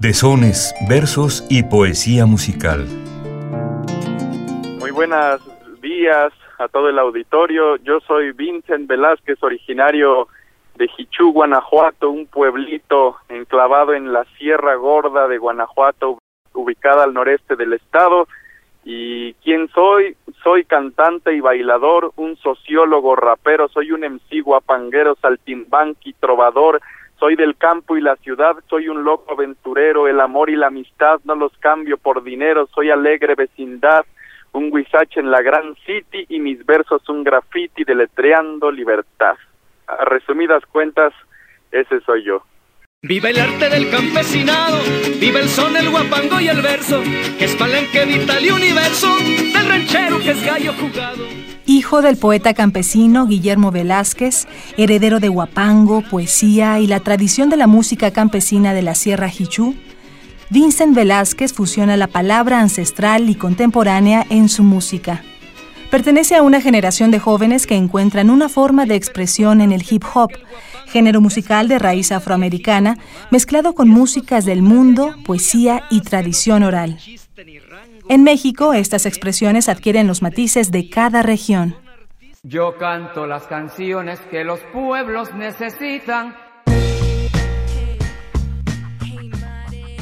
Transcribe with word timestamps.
De 0.00 0.12
sones, 0.12 0.72
versos 0.88 1.44
y 1.50 1.64
poesía 1.64 2.24
musical. 2.24 2.86
Muy 4.78 4.92
buenos 4.92 5.40
días 5.80 6.32
a 6.56 6.68
todo 6.68 6.88
el 6.88 7.00
auditorio. 7.00 7.74
Yo 7.78 7.98
soy 8.06 8.30
Vincent 8.30 8.86
Velázquez, 8.86 9.42
originario 9.42 10.28
de 10.76 10.86
Jichú, 10.86 11.32
Guanajuato, 11.32 12.10
un 12.10 12.26
pueblito 12.26 13.16
enclavado 13.28 13.92
en 13.92 14.12
la 14.12 14.24
Sierra 14.38 14.76
Gorda 14.76 15.26
de 15.26 15.38
Guanajuato, 15.38 16.20
ubicada 16.54 17.02
al 17.02 17.12
noreste 17.12 17.56
del 17.56 17.72
estado. 17.72 18.28
¿Y 18.84 19.34
quién 19.42 19.68
soy? 19.74 20.16
Soy 20.44 20.64
cantante 20.64 21.34
y 21.34 21.40
bailador, 21.40 22.12
un 22.14 22.36
sociólogo 22.36 23.16
rapero, 23.16 23.68
soy 23.68 23.90
un 23.90 24.02
MC 24.02 24.42
guapanguero, 24.44 25.16
saltimbanqui, 25.20 26.12
trovador, 26.20 26.80
soy 27.18 27.36
del 27.36 27.56
campo 27.56 27.96
y 27.96 28.00
la 28.00 28.16
ciudad, 28.16 28.56
soy 28.68 28.88
un 28.88 29.04
loco 29.04 29.32
aventurero, 29.32 30.08
el 30.08 30.20
amor 30.20 30.50
y 30.50 30.56
la 30.56 30.68
amistad 30.68 31.20
no 31.24 31.34
los 31.34 31.52
cambio 31.58 31.98
por 31.98 32.22
dinero, 32.22 32.68
soy 32.74 32.90
alegre 32.90 33.34
vecindad, 33.34 34.04
un 34.52 34.70
guisache 34.70 35.20
en 35.20 35.30
la 35.30 35.42
gran 35.42 35.74
city 35.86 36.26
y 36.28 36.38
mis 36.38 36.64
versos 36.64 37.08
un 37.08 37.24
graffiti 37.24 37.84
deletreando 37.84 38.70
libertad. 38.70 39.36
A 39.86 40.04
resumidas 40.04 40.64
cuentas, 40.66 41.12
ese 41.72 42.00
soy 42.00 42.24
yo. 42.24 42.42
Viva 43.02 43.30
el 43.30 43.38
arte 43.38 43.68
del 43.68 43.90
campesinado, 43.90 44.78
viva 45.20 45.38
el 45.38 45.48
son, 45.48 45.76
el 45.76 45.88
guapango 45.90 46.40
y 46.40 46.48
el 46.48 46.60
verso, 46.62 47.00
que 47.38 47.44
es 47.44 47.54
palenque 47.56 48.04
vital 48.04 48.44
y 48.44 48.50
universo, 48.50 49.08
del 49.54 49.68
ranchero 49.68 50.18
que 50.18 50.30
es 50.30 50.44
gallo 50.44 50.72
jugado. 50.72 51.37
Hijo 51.70 52.00
del 52.00 52.16
poeta 52.16 52.54
campesino 52.54 53.26
Guillermo 53.26 53.70
Velázquez, 53.70 54.46
heredero 54.78 55.20
de 55.20 55.28
guapango, 55.28 56.00
poesía 56.00 56.80
y 56.80 56.86
la 56.86 57.00
tradición 57.00 57.50
de 57.50 57.58
la 57.58 57.66
música 57.66 58.10
campesina 58.10 58.72
de 58.72 58.80
la 58.80 58.94
Sierra 58.94 59.28
Jichú, 59.28 59.74
Vincent 60.48 60.94
Velázquez 60.94 61.52
fusiona 61.52 61.98
la 61.98 62.06
palabra 62.06 62.62
ancestral 62.62 63.28
y 63.28 63.34
contemporánea 63.34 64.24
en 64.30 64.48
su 64.48 64.62
música. 64.62 65.22
Pertenece 65.90 66.36
a 66.36 66.42
una 66.42 66.62
generación 66.62 67.10
de 67.10 67.18
jóvenes 67.18 67.66
que 67.66 67.76
encuentran 67.76 68.30
una 68.30 68.48
forma 68.48 68.86
de 68.86 68.94
expresión 68.94 69.60
en 69.60 69.70
el 69.70 69.84
hip 69.90 70.04
hop, 70.14 70.30
género 70.86 71.20
musical 71.20 71.68
de 71.68 71.78
raíz 71.78 72.12
afroamericana, 72.12 72.96
mezclado 73.30 73.74
con 73.74 73.90
músicas 73.90 74.46
del 74.46 74.62
mundo, 74.62 75.14
poesía 75.22 75.82
y 75.90 76.00
tradición 76.00 76.62
oral. 76.62 76.98
En 78.08 78.24
México, 78.24 78.72
estas 78.74 79.06
expresiones 79.06 79.68
adquieren 79.68 80.06
los 80.06 80.22
matices 80.22 80.72
de 80.72 80.90
cada 80.90 81.22
región. 81.22 81.76
Yo 82.42 82.76
canto 82.78 83.26
las 83.26 83.46
canciones 83.46 84.20
que 84.30 84.44
los 84.44 84.60
pueblos 84.72 85.32
necesitan. 85.34 86.36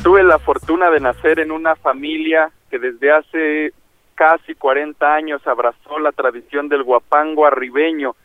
Tuve 0.03 0.23
la 0.23 0.39
fortuna 0.39 0.91
de 0.91 1.01
nacer 1.01 1.41
en 1.41 1.51
una 1.51 1.75
familia 1.75 2.51
que 2.71 2.79
desde 2.79 3.11
hace 3.11 3.73
casi 4.15 4.55
40 4.55 5.15
años 5.15 5.47
abrazó 5.47 5.99
la 5.99 6.13
tradición 6.13 6.69
del 6.69 6.85
guapango 6.85 7.47
arribeño, 7.47 8.17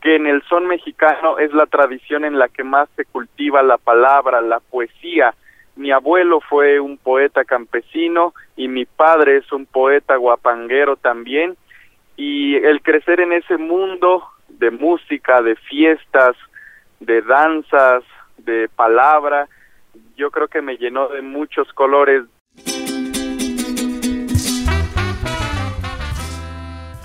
que 0.00 0.16
en 0.16 0.26
el 0.26 0.42
son 0.42 0.66
mexicano 0.66 1.38
es 1.38 1.52
la 1.52 1.66
tradición 1.66 2.24
en 2.24 2.38
la 2.38 2.48
que 2.48 2.64
más 2.64 2.88
se 2.96 3.04
cultiva 3.04 3.62
la 3.62 3.78
palabra, 3.78 4.40
la 4.40 4.60
poesía. 4.60 5.34
Mi 5.78 5.92
abuelo 5.92 6.40
fue 6.40 6.80
un 6.80 6.98
poeta 6.98 7.44
campesino 7.44 8.34
y 8.56 8.66
mi 8.66 8.84
padre 8.84 9.36
es 9.36 9.52
un 9.52 9.64
poeta 9.64 10.16
guapanguero 10.16 10.96
también. 10.96 11.56
Y 12.16 12.56
el 12.56 12.82
crecer 12.82 13.20
en 13.20 13.32
ese 13.32 13.58
mundo 13.58 14.24
de 14.48 14.72
música, 14.72 15.40
de 15.40 15.54
fiestas, 15.54 16.34
de 16.98 17.22
danzas, 17.22 18.02
de 18.38 18.68
palabra, 18.74 19.46
yo 20.16 20.32
creo 20.32 20.48
que 20.48 20.62
me 20.62 20.78
llenó 20.78 21.06
de 21.10 21.22
muchos 21.22 21.72
colores 21.74 22.24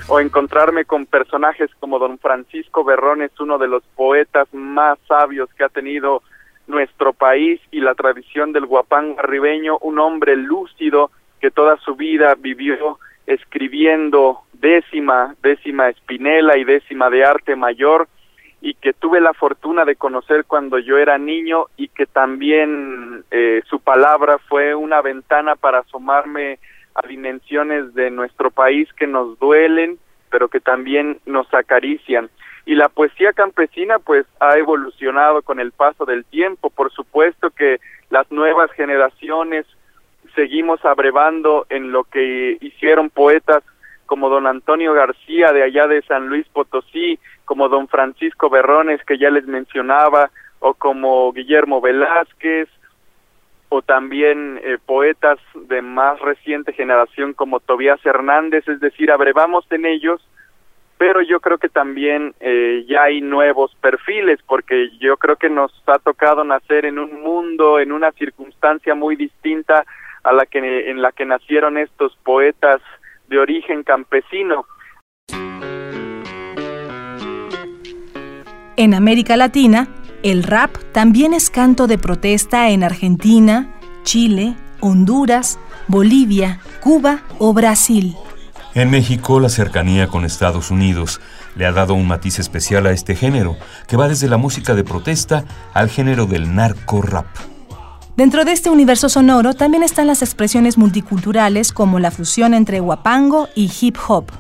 o 0.08 0.20
encontrarme 0.20 0.86
con 0.86 1.06
personajes 1.06 1.70
como 1.80 2.00
don 2.00 2.18
Francisco 2.18 2.84
Berrones, 2.84 3.40
uno 3.40 3.60
de 3.60 3.68
los 3.68 3.84
poetas 3.96 4.52
más 4.52 4.98
sabios 5.08 5.48
que 5.54 5.64
ha 5.64 5.70
tenido 5.70 6.24
nuestro 6.68 7.14
país 7.14 7.60
y 7.72 7.80
la 7.80 7.96
tradición 7.96 8.54
del 8.54 8.66
guapán 8.66 9.16
arribeño, 9.18 9.78
un 9.80 10.00
hombre 10.00 10.36
lúcido 10.36 11.12
que 11.40 11.52
toda 11.52 11.78
su 11.78 11.96
vida 11.96 12.36
vivió 12.38 13.00
escribiendo 13.26 14.42
décima, 14.54 15.36
décima 15.42 15.90
espinela 15.90 16.58
y 16.58 16.64
décima 16.64 17.10
de 17.10 17.26
arte 17.26 17.56
mayor 17.56 18.08
y 18.62 18.76
que 18.76 18.94
tuve 18.94 19.20
la 19.20 19.34
fortuna 19.34 19.84
de 19.84 19.98
conocer 19.98 20.46
cuando 20.46 20.80
yo 20.80 20.98
era 20.98 21.18
niño 21.18 21.66
y 21.76 21.90
que 21.90 22.06
también 22.06 23.26
eh, 23.30 23.62
su 23.70 23.82
palabra 23.82 24.38
fue 24.48 24.74
una 24.74 25.02
ventana 25.02 25.56
para 25.56 25.80
asomarme 25.80 26.60
a 26.96 27.06
dimensiones 27.06 27.94
de 27.94 28.10
nuestro 28.10 28.52
país 28.52 28.88
que 28.94 29.06
nos 29.06 29.38
duelen, 29.40 29.98
pero 30.34 30.48
que 30.48 30.60
también 30.60 31.20
nos 31.28 31.46
acarician. 31.54 32.28
Y 32.66 32.74
la 32.74 32.90
poesía 32.90 33.34
campesina 33.34 34.00
pues 34.00 34.26
ha 34.40 34.58
evolucionado 34.58 35.44
con 35.44 35.60
el 35.60 35.72
paso 35.72 36.06
del 36.06 36.26
tiempo, 36.26 36.72
por 36.72 36.92
supuesto 36.92 37.52
que 37.52 37.80
las 38.10 38.32
nuevas 38.32 38.72
generaciones 38.72 39.68
seguimos 40.34 40.84
abrevando 40.86 41.68
en 41.70 41.92
lo 41.92 42.06
que 42.06 42.58
hicieron 42.62 43.12
poetas 43.12 43.64
como 44.08 44.30
don 44.30 44.48
Antonio 44.48 44.94
García 44.94 45.54
de 45.54 45.62
allá 45.62 45.86
de 45.86 46.02
San 46.02 46.30
Luis 46.30 46.48
Potosí, 46.48 47.20
como 47.46 47.70
don 47.70 47.88
Francisco 47.88 48.50
Berrones 48.50 49.06
que 49.06 49.20
ya 49.20 49.30
les 49.30 49.46
mencionaba, 49.46 50.32
o 50.58 50.74
como 50.74 51.32
Guillermo 51.32 51.80
Velázquez, 51.80 52.70
o 53.74 53.82
también 53.82 54.62
eh, 54.64 54.78
poetas 54.86 55.40
de 55.56 55.82
más 55.82 56.20
reciente 56.20 56.74
generación 56.74 57.34
como 57.34 57.60
Tobías 57.60 58.00
Hernández, 58.06 58.68
es 58.68 58.80
decir, 58.80 59.12
abrevamos 59.12 59.66
en 59.72 59.88
ellos, 59.88 60.22
pero 61.00 61.24
yo 61.24 61.40
creo 61.40 61.58
que 61.58 61.70
también 61.70 62.36
eh, 62.40 62.86
ya 62.88 63.02
hay 63.06 63.22
nuevos 63.22 63.74
perfiles, 63.82 64.40
porque 64.46 64.92
yo 65.00 65.18
creo 65.18 65.38
que 65.38 65.50
nos 65.50 65.72
ha 65.88 65.98
tocado 65.98 66.44
nacer 66.44 66.86
en 66.86 67.00
un 67.00 67.24
mundo, 67.24 67.80
en 67.80 67.92
una 67.92 68.12
circunstancia 68.12 68.94
muy 68.94 69.16
distinta 69.16 69.84
a 70.24 70.32
la 70.32 70.46
que 70.46 70.92
en 70.92 71.02
la 71.02 71.12
que 71.12 71.26
nacieron 71.26 71.80
estos 71.80 72.16
poetas 72.18 72.80
de 73.28 73.40
origen 73.40 73.82
campesino. 73.82 74.68
En 78.78 78.94
América 78.94 79.36
Latina, 79.36 79.88
el 80.24 80.44
rap 80.44 80.76
también 80.94 81.34
es 81.34 81.50
canto 81.50 81.86
de 81.86 81.98
protesta 81.98 82.70
en 82.70 82.84
Argentina, 82.84 83.76
Chile, 84.04 84.56
Honduras, 84.80 85.60
Bolivia, 85.88 86.62
Cuba 86.82 87.24
o 87.40 87.54
Brasil. 87.54 88.16
En 88.74 88.90
México, 88.90 89.40
la 89.40 89.50
cercanía 89.50 90.08
con 90.08 90.26
Estados 90.26 90.72
Unidos 90.72 91.22
le 91.56 91.66
ha 91.66 91.72
dado 91.72 91.94
un 91.94 92.08
matiz 92.08 92.40
especial 92.40 92.88
a 92.88 92.92
este 92.92 93.16
género, 93.16 93.58
que 93.88 93.98
va 93.98 94.08
desde 94.08 94.28
la 94.28 94.38
música 94.38 94.74
de 94.74 94.84
protesta 94.84 95.46
al 95.74 95.90
género 95.90 96.26
del 96.26 96.56
narco 96.56 97.02
rap. 97.02 97.28
Dentro 98.16 98.46
de 98.46 98.54
este 98.54 98.70
universo 98.70 99.10
sonoro 99.10 99.54
también 99.54 99.84
están 99.84 100.08
las 100.08 100.22
expresiones 100.22 100.78
multiculturales 100.78 101.72
como 101.72 102.00
la 102.00 102.12
fusión 102.12 102.54
entre 102.54 102.80
guapango 102.80 103.50
y 103.56 103.72
hip 103.80 103.98
hop. 104.08 104.32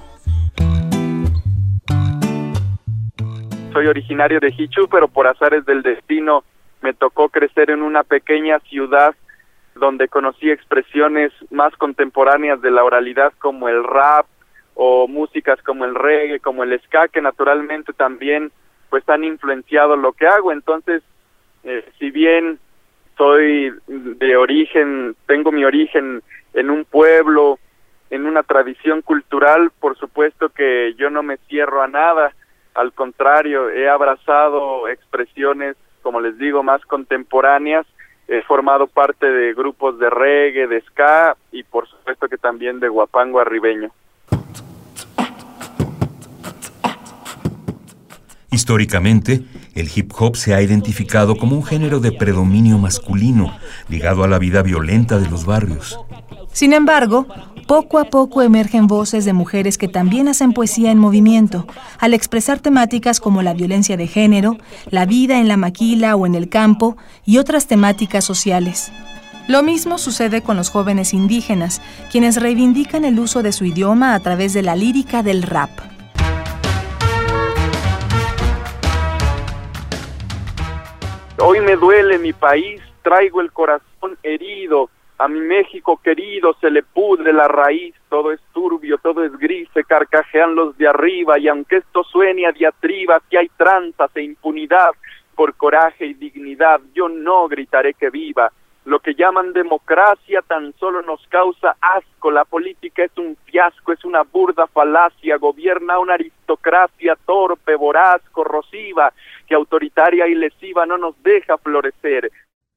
Soy 3.74 3.88
originario 3.88 4.40
de 4.40 4.54
Hichu, 4.56 4.88
pero 4.88 5.08
por 5.08 5.25
azares 5.25 5.66
del 5.66 5.81
destino 5.81 6.44
me 6.84 6.94
tocó 6.94 7.30
crecer 7.30 7.72
en 7.72 7.81
una 7.81 8.04
pequeña 8.04 8.60
ciudad 8.60 9.16
donde 9.74 10.08
conocí 10.08 10.52
expresiones 10.52 11.31
más 11.50 11.75
contemporáneas 11.78 12.62
de 12.62 12.70
la 12.70 12.84
oralidad 12.84 13.34
como 13.40 13.68
el 13.68 13.84
rap 13.84 14.28
o 14.75 15.08
músicas 15.08 15.60
como 15.64 15.86
el 15.86 15.96
reggae, 15.96 16.40
como 16.40 16.64
el 16.64 16.80
ska, 16.81 17.08
que 17.08 17.20
naturalmente 17.20 17.94
también 17.94 18.52
pues 18.92 19.10
han 19.10 19.24
influenciado 19.24 19.96
lo 19.96 20.14
que 20.14 20.28
hago. 20.28 20.52
Entonces, 20.52 21.02
eh, 21.64 21.84
si 21.98 22.12
bien 22.12 22.60
soy 23.18 23.74
de 23.88 24.38
origen, 24.38 25.16
tengo 25.26 25.52
mi 25.52 25.66
origen 25.66 26.22
en 26.54 26.69
un 26.69 26.86
pueblo, 26.86 27.58
en 28.12 28.28
una 28.28 28.44
tradición 28.44 29.02
cultural, 29.02 29.72
por 29.80 29.98
supuesto 29.98 30.50
que 30.50 30.94
yo 30.96 31.10
no 31.10 31.24
me 31.24 31.38
cierro 31.48 31.81
a 31.81 31.88
nada. 31.88 32.34
Al 32.74 32.94
contrario, 32.94 33.70
he 33.70 33.90
abrazado 33.90 34.88
expresiones, 34.88 35.75
como 36.02 36.20
les 36.22 36.38
digo, 36.38 36.64
más 36.64 36.81
contemporáneas, 36.86 37.86
he 38.28 38.42
formado 38.44 38.88
parte 38.88 39.30
de 39.30 39.54
grupos 39.54 40.00
de 40.00 40.10
reggae, 40.10 40.68
de 40.68 40.81
ska 40.81 41.36
y 41.52 41.64
por 41.64 41.88
supuesto 41.88 42.28
que 42.28 42.38
también 42.38 42.80
de 42.80 42.88
guapango 42.88 43.40
arribeño. 43.40 43.92
Históricamente, 48.52 49.42
el 49.74 49.90
hip 49.94 50.12
hop 50.18 50.36
se 50.36 50.54
ha 50.54 50.62
identificado 50.62 51.36
como 51.36 51.56
un 51.56 51.64
género 51.66 52.00
de 52.00 52.12
predominio 52.12 52.78
masculino, 52.78 53.58
ligado 53.90 54.24
a 54.24 54.28
la 54.28 54.38
vida 54.38 54.62
violenta 54.62 55.18
de 55.18 55.28
los 55.28 55.46
barrios. 55.46 56.00
Sin 56.52 56.72
embargo, 56.72 57.26
poco 57.63 58.00
a 58.00 58.06
poco 58.06 58.42
emergen 58.42 58.88
voces 58.88 59.25
de 59.25 59.33
mujeres 59.33 59.77
que 59.77 59.88
también 59.88 60.27
hacen 60.27 60.54
poesía 60.54 60.92
en 60.92 61.00
movimiento, 61.00 61.65
al 62.00 62.13
expresar 62.13 62.60
temáticas 62.60 63.19
como 63.19 63.42
la 63.42 63.54
violencia 63.54 63.98
de 63.98 64.07
género, 64.07 64.57
la 64.89 65.06
vida 65.06 65.39
en 65.39 65.48
la 65.48 65.57
maquila 65.57 66.15
o 66.15 66.25
en 66.25 66.36
el 66.36 66.50
campo 66.50 66.98
y 67.25 67.38
otras 67.38 67.68
temáticas 67.68 68.25
sociales. 68.25 68.92
Lo 69.48 69.62
mismo 69.62 69.98
sucede 69.98 70.42
con 70.42 70.56
los 70.56 70.69
jóvenes 70.69 71.13
indígenas, 71.13 71.81
quienes 72.12 72.42
reivindican 72.42 73.04
el 73.04 73.19
uso 73.19 73.44
de 73.44 73.51
su 73.51 73.66
idioma 73.66 74.16
a 74.16 74.19
través 74.19 74.54
de 74.54 74.62
la 74.62 74.75
lírica 74.75 75.21
del 75.21 75.44
rap. 75.44 75.69
Hoy 81.39 81.59
me 81.59 81.75
duele 81.75 82.19
mi 82.19 82.31
país, 82.31 82.80
traigo 83.01 83.42
el 83.42 83.51
corazón 83.51 84.18
herido, 84.24 84.89
a 85.24 85.30
mi 85.30 85.40
México 85.40 86.02
querido 86.04 86.54
se 86.60 86.70
le 86.70 86.84
pudre 86.84 87.31
la 87.31 87.48
raíz, 87.48 87.96
todo 88.10 88.34
es 88.34 88.42
turbio, 88.52 88.98
todo 88.98 89.24
es 89.24 89.31
gris, 89.38 89.70
se 89.74 89.86
carcajean 89.86 90.54
los 90.54 90.78
de 90.78 90.86
arriba, 90.86 91.40
y 91.40 91.48
aunque 91.48 91.78
esto 91.78 92.04
suene 92.04 92.46
a 92.46 92.52
diatriba, 92.52 93.22
si 93.30 93.38
hay 93.38 93.48
tranzas 93.56 94.12
e 94.16 94.22
impunidad, 94.22 94.92
por 95.34 95.56
coraje 95.56 96.08
y 96.08 96.14
dignidad, 96.14 96.81
yo 96.94 97.08
no 97.08 97.48
gritaré 97.48 97.94
que 97.94 98.10
viva. 98.10 98.52
Lo 98.84 99.00
que 99.00 99.16
llaman 99.16 99.54
democracia 99.54 100.42
tan 100.46 100.74
solo 100.74 101.02
nos 101.02 101.26
causa 101.28 101.78
asco, 101.80 102.30
la 102.30 102.44
política 102.44 103.06
es 103.06 103.18
un 103.18 103.38
fiasco, 103.46 103.94
es 103.94 104.04
una 104.04 104.24
burda 104.24 104.68
falacia, 104.68 105.38
gobierna 105.38 106.00
una 106.00 106.16
aristocracia 106.16 107.16
torpe, 107.26 107.76
voraz, 107.76 108.22
corrosiva, 108.34 109.14
que 109.48 109.56
autoritaria 109.56 110.28
y 110.28 110.36
lesiva 110.36 110.86
no 110.86 110.98
nos 110.98 111.16
deja 111.24 111.58
florecer. 111.58 112.30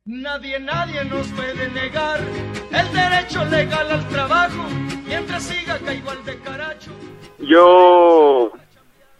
Nadie, 0.07 0.61
nadie 0.61 1.05
nos 1.07 1.27
puede 1.33 1.69
negar 1.71 2.21
el 2.21 2.93
derecho 2.95 3.45
legal 3.47 3.91
al 3.91 4.09
trabajo 4.09 4.63
mientras 5.05 5.43
siga 5.43 5.81
que 5.81 5.95
igual 5.95 6.25
de 6.25 6.39
caracho. 6.39 6.93
Yo 7.41 8.53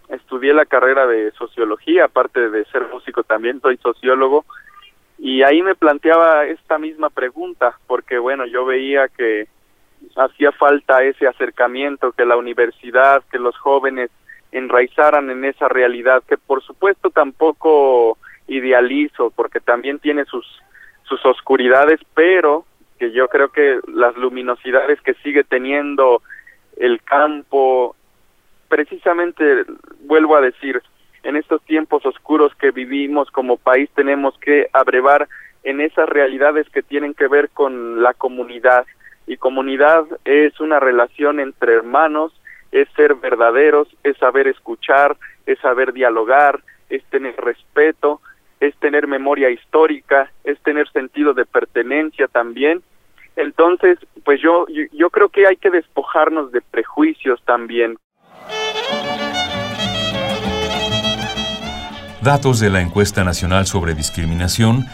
estudié 0.09 0.55
la 0.55 0.65
carrera 0.65 1.09
de 1.09 1.33
sociología, 1.33 2.05
aparte 2.05 2.51
de 2.51 2.65
ser 2.67 2.87
músico 2.87 3.25
también 3.25 3.61
soy 3.61 3.79
sociólogo 3.79 4.45
y 5.19 5.43
ahí 5.43 5.61
me 5.61 5.75
planteaba 5.75 6.45
esta 6.47 6.79
misma 6.79 7.11
pregunta 7.11 7.77
porque 7.89 8.19
bueno, 8.19 8.47
yo 8.47 8.65
veía 8.65 9.09
que 9.09 9.49
hacía 10.15 10.53
falta 10.53 11.03
ese 11.03 11.27
acercamiento, 11.27 12.13
que 12.13 12.25
la 12.25 12.37
universidad, 12.37 13.25
que 13.33 13.41
los 13.41 13.59
jóvenes 13.59 14.11
enraizaran 14.53 15.31
en 15.31 15.47
esa 15.47 15.69
realidad, 15.69 16.23
que 16.29 16.39
por 16.39 16.63
supuesto 16.63 17.11
tampoco 17.11 18.19
idealizo, 18.47 19.33
porque 19.35 19.59
también 19.59 19.99
tiene 19.99 20.25
sus, 20.27 20.47
sus 21.09 21.25
oscuridades, 21.25 22.01
pero 22.15 22.65
que 22.99 23.13
yo 23.13 23.29
creo 23.29 23.51
que 23.51 23.81
las 23.93 24.17
luminosidades 24.17 25.01
que 25.03 25.15
sigue 25.15 25.45
teniendo 25.45 26.23
el 26.77 27.03
campo, 27.03 27.95
precisamente, 28.69 29.65
vuelvo 30.01 30.37
a 30.37 30.41
decir, 30.41 30.83
en 31.23 31.37
estos 31.37 31.63
tiempos 31.63 32.07
oscuros 32.07 32.55
que 32.55 32.71
vivimos 32.71 33.31
como 33.31 33.57
país 33.57 33.91
tenemos 33.95 34.39
que 34.39 34.69
abrevar 34.73 35.29
en 35.65 35.81
esas 35.81 36.09
realidades 36.09 36.69
que 36.71 36.83
tienen 36.83 37.15
que 37.15 37.27
ver 37.27 37.51
con 37.51 38.03
la 38.03 38.15
comunidad. 38.15 38.87
Y 39.27 39.37
comunidad 39.37 40.05
es 40.25 40.61
una 40.61 40.79
relación 40.79 41.41
entre 41.41 41.75
hermanos, 41.75 42.33
es 42.71 42.89
ser 42.95 43.17
verdaderos, 43.17 43.89
es 44.05 44.17
saber 44.19 44.47
escuchar, 44.47 45.17
es 45.47 45.59
saber 45.59 45.93
dialogar, 45.93 46.61
es 46.89 47.05
tener 47.07 47.35
respeto, 47.37 48.21
es 48.61 48.75
tener 48.77 49.07
memoria 49.07 49.51
histórica, 49.51 50.31
es 50.45 50.59
tener 50.61 50.91
sentido 50.91 51.35
de 51.35 51.45
pertenencia 51.45 52.27
también. 52.29 52.83
Entonces, 53.37 53.99
pues 54.25 54.41
yo, 54.41 54.67
yo, 54.93 55.11
creo 55.11 55.29
que 55.29 55.47
hay 55.47 55.57
que 55.57 55.71
despojarnos 55.71 56.53
de 56.53 56.63
prejuicios 56.63 57.41
también. 57.45 57.97
Datos 62.23 62.59
de 62.59 62.71
la 62.71 62.81
encuesta 62.81 63.23
nacional 63.25 63.67
sobre 63.67 63.95
discriminación 63.95 64.85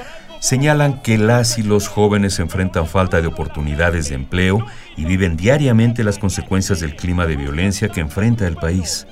señalan 0.41 1.03
que 1.03 1.19
las 1.19 1.57
y 1.57 1.63
los 1.63 1.87
jóvenes 1.87 2.41
enfrentan 2.41 2.87
falta 2.87 3.23
de 3.23 3.29
oportunidades 3.29 4.09
de 4.09 4.17
empleo 4.17 4.59
y 4.97 5.05
viven 5.05 5.37
diariamente 5.37 6.03
las 6.03 6.19
consecuencias 6.19 6.81
del 6.81 6.97
clima 6.97 7.27
de 7.27 7.37
violencia 7.37 7.89
que 7.89 8.01
enfrenta 8.01 8.47
el 8.49 8.57
país. 8.57 9.07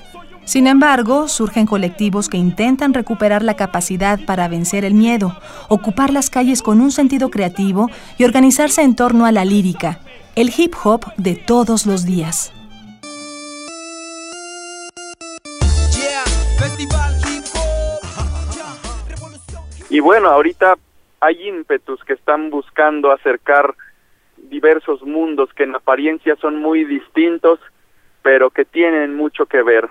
Sin 0.51 0.67
embargo, 0.67 1.29
surgen 1.29 1.65
colectivos 1.65 2.27
que 2.27 2.35
intentan 2.35 2.93
recuperar 2.93 3.41
la 3.41 3.55
capacidad 3.55 4.19
para 4.25 4.49
vencer 4.49 4.83
el 4.83 4.93
miedo, 4.93 5.31
ocupar 5.69 6.11
las 6.11 6.29
calles 6.29 6.61
con 6.61 6.81
un 6.81 6.91
sentido 6.91 7.29
creativo 7.29 7.89
y 8.17 8.25
organizarse 8.25 8.81
en 8.81 8.97
torno 8.97 9.25
a 9.25 9.31
la 9.31 9.45
lírica, 9.45 10.01
el 10.35 10.49
hip 10.49 10.73
hop 10.83 11.05
de 11.15 11.37
todos 11.37 11.85
los 11.85 12.05
días. 12.05 12.51
Y 19.89 20.01
bueno, 20.01 20.27
ahorita 20.31 20.75
hay 21.21 21.47
ímpetus 21.47 22.03
que 22.03 22.11
están 22.11 22.49
buscando 22.49 23.13
acercar 23.13 23.73
diversos 24.35 25.01
mundos 25.03 25.49
que 25.53 25.63
en 25.63 25.75
apariencia 25.75 26.35
son 26.41 26.57
muy 26.57 26.83
distintos, 26.83 27.57
pero 28.21 28.49
que 28.49 28.65
tienen 28.65 29.15
mucho 29.15 29.45
que 29.45 29.63
ver. 29.63 29.89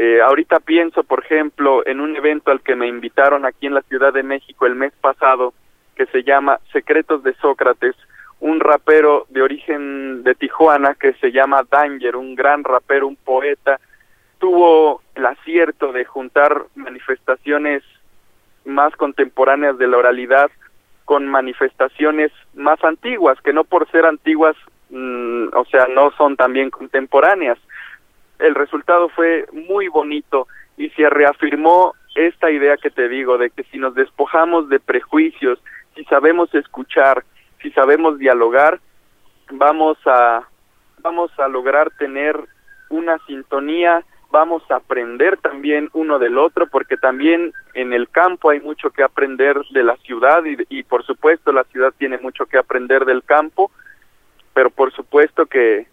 Eh, 0.00 0.20
ahorita 0.22 0.60
pienso, 0.60 1.02
por 1.02 1.24
ejemplo, 1.24 1.84
en 1.84 2.00
un 2.00 2.14
evento 2.14 2.52
al 2.52 2.60
que 2.60 2.76
me 2.76 2.86
invitaron 2.86 3.44
aquí 3.44 3.66
en 3.66 3.74
la 3.74 3.82
Ciudad 3.82 4.12
de 4.12 4.22
México 4.22 4.64
el 4.64 4.76
mes 4.76 4.92
pasado, 5.00 5.54
que 5.96 6.06
se 6.06 6.22
llama 6.22 6.60
Secretos 6.72 7.24
de 7.24 7.34
Sócrates, 7.34 7.96
un 8.38 8.60
rapero 8.60 9.26
de 9.30 9.42
origen 9.42 10.22
de 10.22 10.36
Tijuana 10.36 10.94
que 10.94 11.14
se 11.14 11.32
llama 11.32 11.64
Danger, 11.68 12.14
un 12.14 12.36
gran 12.36 12.62
rapero, 12.62 13.08
un 13.08 13.16
poeta, 13.16 13.80
tuvo 14.38 15.02
el 15.16 15.26
acierto 15.26 15.90
de 15.90 16.04
juntar 16.04 16.66
manifestaciones 16.76 17.82
más 18.64 18.94
contemporáneas 18.94 19.78
de 19.78 19.88
la 19.88 19.96
oralidad 19.96 20.48
con 21.06 21.26
manifestaciones 21.26 22.30
más 22.54 22.84
antiguas, 22.84 23.40
que 23.40 23.52
no 23.52 23.64
por 23.64 23.90
ser 23.90 24.06
antiguas, 24.06 24.54
mm, 24.90 25.48
o 25.54 25.64
sea, 25.64 25.88
no 25.92 26.12
son 26.12 26.36
también 26.36 26.70
contemporáneas 26.70 27.58
el 28.38 28.54
resultado 28.54 29.08
fue 29.08 29.46
muy 29.52 29.88
bonito 29.88 30.46
y 30.76 30.90
se 30.90 31.08
reafirmó 31.10 31.94
esta 32.14 32.50
idea 32.50 32.76
que 32.76 32.90
te 32.90 33.08
digo 33.08 33.38
de 33.38 33.50
que 33.50 33.64
si 33.64 33.78
nos 33.78 33.94
despojamos 33.94 34.68
de 34.68 34.80
prejuicios, 34.80 35.58
si 35.94 36.04
sabemos 36.04 36.54
escuchar, 36.54 37.24
si 37.62 37.70
sabemos 37.72 38.18
dialogar, 38.18 38.80
vamos 39.50 39.98
a 40.06 40.42
vamos 41.00 41.30
a 41.38 41.46
lograr 41.48 41.90
tener 41.92 42.36
una 42.90 43.18
sintonía, 43.26 44.04
vamos 44.30 44.62
a 44.70 44.76
aprender 44.76 45.36
también 45.38 45.90
uno 45.92 46.18
del 46.18 46.38
otro, 46.38 46.66
porque 46.66 46.96
también 46.96 47.52
en 47.74 47.92
el 47.92 48.08
campo 48.08 48.50
hay 48.50 48.60
mucho 48.60 48.90
que 48.90 49.04
aprender 49.04 49.56
de 49.70 49.84
la 49.84 49.96
ciudad 49.98 50.44
y, 50.44 50.56
y 50.68 50.82
por 50.82 51.04
supuesto 51.04 51.52
la 51.52 51.64
ciudad 51.64 51.92
tiene 51.96 52.18
mucho 52.18 52.46
que 52.46 52.58
aprender 52.58 53.04
del 53.04 53.22
campo, 53.22 53.70
pero 54.54 54.70
por 54.70 54.92
supuesto 54.92 55.46
que 55.46 55.86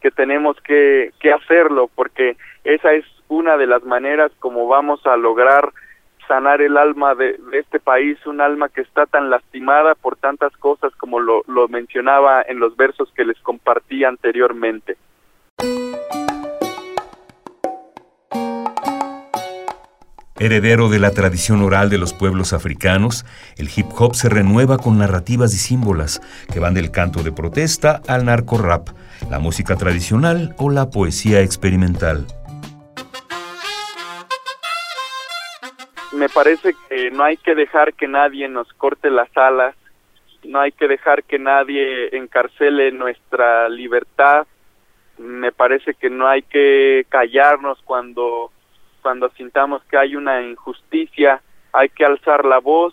que 0.00 0.10
tenemos 0.10 0.56
que, 0.62 1.12
que 1.20 1.32
hacerlo, 1.32 1.90
porque 1.94 2.36
esa 2.64 2.92
es 2.92 3.04
una 3.28 3.56
de 3.56 3.66
las 3.66 3.84
maneras 3.84 4.30
como 4.38 4.66
vamos 4.68 5.04
a 5.06 5.16
lograr 5.16 5.72
sanar 6.26 6.60
el 6.60 6.76
alma 6.76 7.14
de, 7.14 7.38
este 7.52 7.78
país, 7.78 8.18
un 8.26 8.40
alma 8.40 8.68
que 8.68 8.80
está 8.80 9.06
tan 9.06 9.30
lastimada 9.30 9.94
por 9.94 10.16
tantas 10.16 10.52
cosas 10.56 10.92
como 10.96 11.20
lo, 11.20 11.42
lo 11.46 11.68
mencionaba 11.68 12.42
en 12.42 12.58
los 12.58 12.76
versos 12.76 13.10
que 13.14 13.24
les 13.24 13.38
compartí 13.40 14.04
anteriormente. 14.04 14.96
Heredero 20.38 20.90
de 20.90 20.98
la 20.98 21.12
tradición 21.12 21.62
oral 21.62 21.88
de 21.88 21.96
los 21.96 22.12
pueblos 22.12 22.52
africanos, 22.52 23.24
el 23.56 23.70
hip 23.74 23.86
hop 23.96 24.14
se 24.14 24.28
renueva 24.28 24.76
con 24.76 24.98
narrativas 24.98 25.54
y 25.54 25.56
símbolos 25.56 26.20
que 26.52 26.60
van 26.60 26.74
del 26.74 26.90
canto 26.90 27.22
de 27.22 27.32
protesta 27.32 28.02
al 28.06 28.26
narco 28.26 28.58
rap, 28.58 28.90
la 29.30 29.38
música 29.38 29.76
tradicional 29.76 30.54
o 30.58 30.70
la 30.70 30.90
poesía 30.90 31.40
experimental. 31.40 32.26
Me 36.12 36.28
parece 36.28 36.74
que 36.88 37.10
no 37.10 37.24
hay 37.24 37.36
que 37.36 37.54
dejar 37.54 37.94
que 37.94 38.08
nadie 38.08 38.48
nos 38.48 38.72
corte 38.74 39.10
las 39.10 39.28
alas, 39.36 39.74
no 40.44 40.60
hay 40.60 40.72
que 40.72 40.88
dejar 40.88 41.24
que 41.24 41.38
nadie 41.38 42.16
encarcele 42.16 42.92
nuestra 42.92 43.68
libertad, 43.68 44.46
me 45.18 45.52
parece 45.52 45.94
que 45.94 46.10
no 46.10 46.26
hay 46.26 46.42
que 46.42 47.06
callarnos 47.08 47.78
cuando 47.84 48.50
cuando 49.02 49.28
sintamos 49.36 49.84
que 49.84 49.96
hay 49.96 50.16
una 50.16 50.42
injusticia, 50.42 51.40
hay 51.72 51.90
que 51.90 52.04
alzar 52.04 52.44
la 52.44 52.58
voz, 52.58 52.92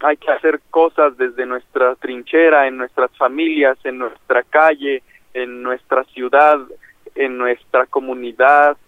hay 0.00 0.16
que 0.16 0.30
hacer 0.32 0.60
cosas 0.70 1.16
desde 1.16 1.46
nuestra 1.46 1.94
trinchera, 1.94 2.66
en 2.66 2.76
nuestras 2.76 3.16
familias, 3.16 3.78
en 3.84 3.98
nuestra 3.98 4.42
calle, 4.42 5.04
en 5.36 5.62
nuestra 5.62 6.04
ciudad, 6.04 6.58
en 7.14 7.36
nuestra 7.36 7.84
comunidad, 7.84 8.78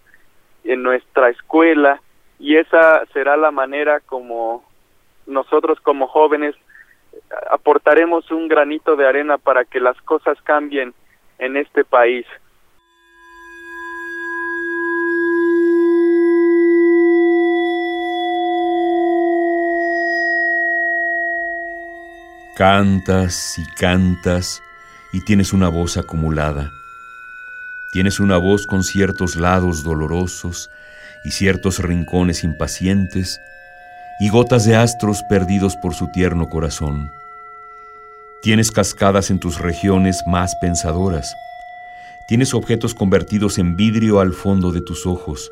en 0.65 0.83
nuestra 0.83 1.29
escuela, 1.29 2.01
y 2.39 2.57
esa 2.57 3.05
será 3.13 3.37
la 3.37 3.51
manera 3.51 4.01
como 4.01 4.65
nosotros 5.27 5.79
como 5.81 6.07
jóvenes 6.07 6.55
aportaremos 7.51 8.31
un 8.31 8.49
granito 8.49 8.97
de 8.97 9.07
arena 9.07 9.37
para 9.37 9.67
que 9.67 9.79
las 9.79 10.01
cosas 10.03 10.41
cambien 10.43 10.95
en 11.39 11.59
este 11.59 11.85
país. 11.85 12.25
Cantas 22.57 23.59
y 23.59 23.67
cantas 23.75 24.63
y 25.13 25.25
tienes 25.25 25.53
una 25.53 25.69
voz 25.69 25.97
acumulada. 25.97 26.73
Tienes 27.93 28.21
una 28.21 28.37
voz 28.37 28.67
con 28.67 28.85
ciertos 28.85 29.37
lados 29.37 29.83
dolorosos 29.83 30.71
y 31.25 31.31
ciertos 31.31 31.79
rincones 31.79 32.45
impacientes 32.45 33.41
y 34.21 34.29
gotas 34.29 34.65
de 34.65 34.77
astros 34.77 35.23
perdidos 35.29 35.77
por 35.77 35.95
su 35.95 36.09
tierno 36.09 36.49
corazón. 36.49 37.11
Tienes 38.43 38.71
cascadas 38.71 39.31
en 39.31 39.41
tus 39.41 39.59
regiones 39.59 40.23
más 40.27 40.55
pensadoras. 40.57 41.35
Tienes 42.29 42.53
objetos 42.55 42.95
convertidos 42.95 43.59
en 43.59 43.77
vidrio 43.77 44.21
al 44.21 44.33
fondo 44.33 44.71
de 44.71 44.81
tus 44.81 45.07
ojos. 45.07 45.51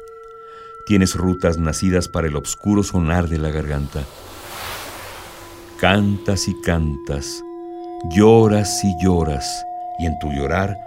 Tienes 0.87 1.15
rutas 1.15 1.59
nacidas 1.59 2.07
para 2.07 2.29
el 2.29 2.37
obscuro 2.37 2.83
sonar 2.83 3.29
de 3.29 3.39
la 3.39 3.51
garganta. 3.51 4.05
Cantas 5.81 6.49
y 6.49 6.61
cantas, 6.61 7.43
lloras 8.05 8.85
y 8.85 8.97
lloras, 8.99 9.67
y 9.99 10.07
en 10.07 10.19
tu 10.19 10.33
llorar 10.33 10.79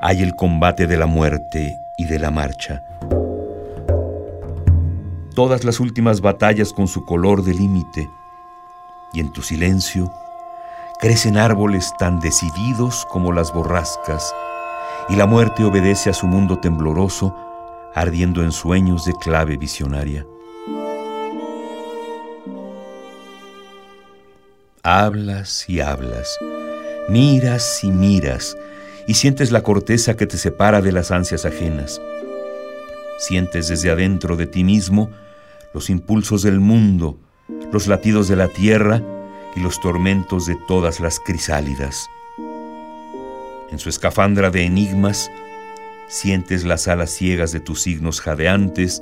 hay 0.00 0.22
el 0.22 0.34
combate 0.34 0.86
de 0.86 0.96
la 0.96 1.06
muerte 1.06 1.78
y 1.96 2.04
de 2.04 2.18
la 2.18 2.30
marcha 2.30 2.82
todas 5.34 5.64
las 5.64 5.80
últimas 5.80 6.20
batallas 6.20 6.72
con 6.72 6.86
su 6.86 7.04
color 7.04 7.42
de 7.42 7.54
límite, 7.54 8.08
y 9.12 9.20
en 9.20 9.32
tu 9.32 9.42
silencio 9.42 10.12
crecen 11.00 11.36
árboles 11.36 11.92
tan 11.98 12.20
decididos 12.20 13.04
como 13.10 13.32
las 13.32 13.52
borrascas, 13.52 14.32
y 15.08 15.16
la 15.16 15.26
muerte 15.26 15.64
obedece 15.64 16.08
a 16.08 16.14
su 16.14 16.26
mundo 16.26 16.58
tembloroso, 16.60 17.34
ardiendo 17.94 18.42
en 18.42 18.52
sueños 18.52 19.04
de 19.04 19.12
clave 19.14 19.56
visionaria. 19.56 20.24
Hablas 24.86 25.64
y 25.66 25.80
hablas, 25.80 26.36
miras 27.08 27.82
y 27.82 27.90
miras, 27.90 28.54
y 29.06 29.14
sientes 29.14 29.50
la 29.50 29.62
corteza 29.62 30.14
que 30.14 30.26
te 30.26 30.36
separa 30.36 30.82
de 30.82 30.92
las 30.92 31.10
ansias 31.10 31.46
ajenas. 31.46 32.02
Sientes 33.16 33.68
desde 33.68 33.90
adentro 33.90 34.36
de 34.36 34.46
ti 34.46 34.62
mismo 34.62 35.10
los 35.72 35.88
impulsos 35.88 36.42
del 36.42 36.60
mundo, 36.60 37.18
los 37.72 37.86
latidos 37.86 38.28
de 38.28 38.36
la 38.36 38.48
tierra 38.48 39.02
y 39.56 39.60
los 39.60 39.80
tormentos 39.80 40.44
de 40.44 40.56
todas 40.68 41.00
las 41.00 41.18
crisálidas. 41.18 42.06
En 43.70 43.78
su 43.78 43.88
escafandra 43.88 44.50
de 44.50 44.66
enigmas, 44.66 45.30
sientes 46.08 46.62
las 46.62 46.88
alas 46.88 47.08
ciegas 47.08 47.52
de 47.52 47.60
tus 47.60 47.80
signos 47.80 48.20
jadeantes 48.20 49.00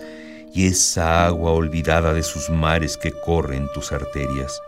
y 0.54 0.68
esa 0.68 1.26
agua 1.26 1.50
olvidada 1.50 2.14
de 2.14 2.22
sus 2.22 2.50
mares 2.50 2.96
que 2.96 3.10
corre 3.10 3.56
en 3.56 3.66
tus 3.72 3.90
arterias. 3.90 4.62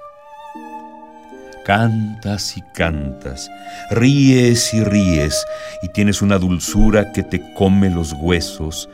Cantas 1.64 2.59
y 2.59 2.62
cantas, 2.75 3.50
ríes 3.90 4.75
y 4.75 4.85
ríes, 4.85 5.47
y 5.83 5.88
tienes 5.88 6.21
una 6.21 6.38
dulzura 6.38 7.11
que 7.12 7.23
te 7.23 7.54
come 7.54 7.88
los 7.88 8.12
huesos, 8.12 8.90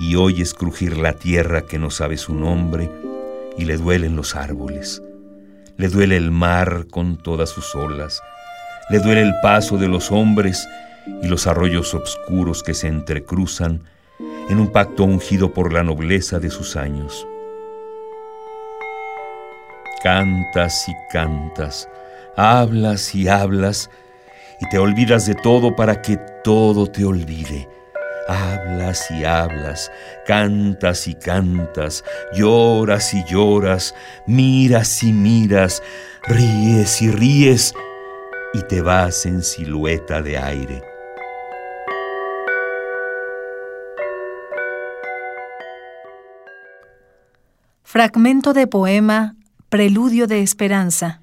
y 0.00 0.16
oyes 0.16 0.52
crujir 0.52 0.96
la 0.96 1.12
tierra 1.12 1.62
que 1.62 1.78
no 1.78 1.90
sabe 1.90 2.16
su 2.16 2.34
nombre, 2.34 2.90
y 3.56 3.66
le 3.66 3.76
duelen 3.76 4.16
los 4.16 4.34
árboles, 4.34 5.00
le 5.76 5.88
duele 5.88 6.16
el 6.16 6.32
mar 6.32 6.86
con 6.90 7.18
todas 7.18 7.50
sus 7.50 7.76
olas, 7.76 8.20
le 8.90 8.98
duele 8.98 9.22
el 9.22 9.34
paso 9.40 9.78
de 9.78 9.86
los 9.86 10.10
hombres 10.10 10.66
y 11.22 11.28
los 11.28 11.46
arroyos 11.46 11.94
obscuros 11.94 12.64
que 12.64 12.74
se 12.74 12.88
entrecruzan 12.88 13.82
en 14.48 14.58
un 14.58 14.72
pacto 14.72 15.04
ungido 15.04 15.52
por 15.52 15.72
la 15.72 15.84
nobleza 15.84 16.40
de 16.40 16.50
sus 16.50 16.74
años. 16.74 17.26
Cantas 20.02 20.88
y 20.88 20.92
cantas, 21.12 21.88
hablas 22.38 23.14
y 23.14 23.28
hablas, 23.28 23.90
y 24.60 24.68
te 24.68 24.78
olvidas 24.78 25.26
de 25.26 25.34
todo 25.34 25.74
para 25.74 26.00
que 26.00 26.16
todo 26.42 26.86
te 26.86 27.04
olvide 27.04 27.68
Hablas 28.28 29.10
y 29.10 29.24
hablas, 29.24 29.90
cantas 30.26 31.08
y 31.08 31.14
cantas, 31.14 32.04
lloras 32.34 33.14
y 33.14 33.24
lloras, 33.24 33.94
miras 34.26 35.02
y 35.02 35.14
miras, 35.14 35.82
ríes 36.24 37.00
y 37.00 37.10
ríes 37.10 37.74
y 38.52 38.60
te 38.64 38.82
vas 38.82 39.24
en 39.24 39.42
silueta 39.42 40.20
de 40.20 40.36
aire. 40.36 40.82
Fragmento 47.82 48.52
de 48.52 48.66
poema 48.66 49.36
Preludio 49.70 50.26
de 50.26 50.42
Esperanza 50.42 51.22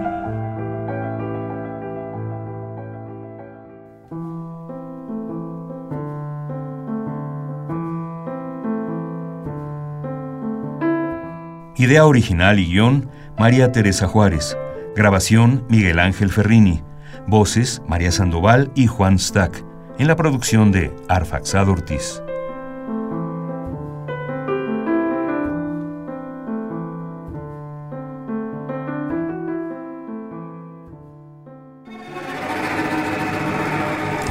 Idea 11.81 12.05
original 12.05 12.59
y 12.59 12.67
guion, 12.67 13.09
María 13.39 13.71
Teresa 13.71 14.07
Juárez. 14.07 14.55
Grabación, 14.95 15.65
Miguel 15.67 15.97
Ángel 15.97 16.29
Ferrini. 16.29 16.83
Voces, 17.25 17.81
María 17.87 18.11
Sandoval 18.11 18.71
y 18.75 18.85
Juan 18.85 19.17
Stack. 19.17 19.65
En 19.97 20.07
la 20.07 20.15
producción 20.15 20.71
de 20.71 20.95
Arfaxad 21.09 21.67
Ortiz. 21.69 22.21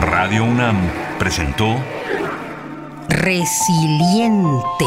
Radio 0.00 0.44
UNAM 0.44 0.76
presentó 1.18 1.74
Resiliente. 3.08 4.86